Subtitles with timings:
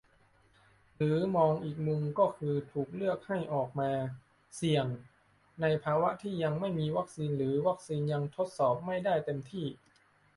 [0.97, 3.91] หรือมองอีกมุมก็คือ ถูกเลือกให้ออกมา
[4.55, 4.85] "เสี่ยง"
[5.61, 9.65] ในภาวะที่ยังไม่มีวัคซีนหรือวัคซีนยังทดสอบไม่ได้เต็มที่